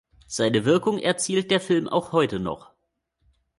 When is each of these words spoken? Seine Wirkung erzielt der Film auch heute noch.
Seine 0.25 0.65
Wirkung 0.65 0.97
erzielt 0.97 1.51
der 1.51 1.59
Film 1.59 1.87
auch 1.87 2.11
heute 2.11 2.39
noch. 2.39 2.71